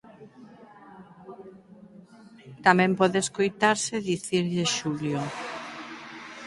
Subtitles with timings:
[2.65, 5.21] Tamén pode escoitarse dicirlle xulio.